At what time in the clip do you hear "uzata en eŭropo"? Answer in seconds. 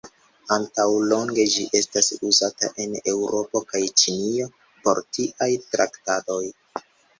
2.29-3.63